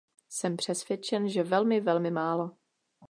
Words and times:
Jsem 0.29 0.57
přesvědčen, 0.57 1.29
že 1.29 1.43
velmi, 1.43 1.81
velmi 1.81 2.11
málo. 2.11 2.51